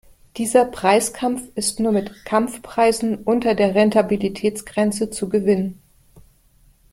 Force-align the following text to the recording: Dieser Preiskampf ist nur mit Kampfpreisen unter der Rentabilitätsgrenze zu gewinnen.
Dieser 0.37 0.65
Preiskampf 0.65 1.47
ist 1.53 1.79
nur 1.79 1.91
mit 1.91 2.25
Kampfpreisen 2.25 3.17
unter 3.19 3.53
der 3.53 3.75
Rentabilitätsgrenze 3.75 5.11
zu 5.11 5.29
gewinnen. 5.29 5.79